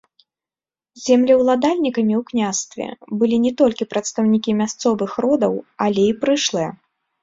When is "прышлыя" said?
6.27-6.69